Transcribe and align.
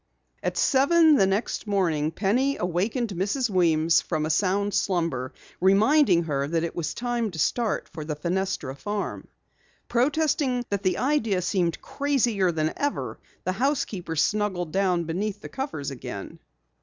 At 0.41 0.57
seven 0.57 1.13
the 1.17 1.27
next 1.27 1.67
morning 1.67 2.09
Penny 2.09 2.57
awakened 2.57 3.09
Mrs. 3.09 3.51
Weems 3.51 4.01
from 4.01 4.25
a 4.25 4.31
sound 4.31 4.73
slumber, 4.73 5.31
reminding 5.59 6.23
her 6.23 6.47
that 6.47 6.63
it 6.63 6.75
was 6.75 6.95
time 6.95 7.29
to 7.29 7.37
start 7.37 7.87
for 7.87 8.03
the 8.03 8.15
Fenestra 8.15 8.73
farm. 8.75 9.27
Protesting 9.87 10.65
that 10.71 10.81
the 10.81 10.97
idea 10.97 11.39
seemed 11.43 11.81
crazier 11.83 12.51
than 12.51 12.73
ever, 12.77 13.19
the 13.43 13.51
housekeeper 13.51 14.15
snuggled 14.15 14.71
down 14.71 15.03
beneath 15.03 15.39
the 15.39 15.49
covers 15.49 15.91
again. 15.91 16.39